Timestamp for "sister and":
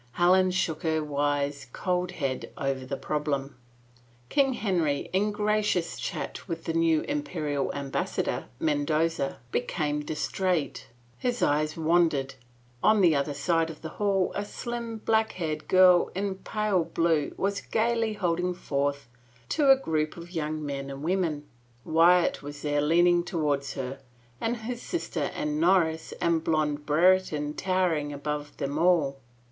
24.81-25.59